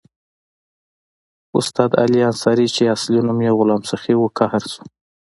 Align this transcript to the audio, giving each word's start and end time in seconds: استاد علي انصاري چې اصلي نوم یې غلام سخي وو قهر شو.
استاد 1.59 1.91
علي 2.01 2.19
انصاري 2.29 2.67
چې 2.75 2.91
اصلي 2.95 3.19
نوم 3.27 3.39
یې 3.45 3.51
غلام 3.59 3.81
سخي 3.91 4.13
وو 4.17 4.33
قهر 4.37 4.63
شو. 4.71 4.83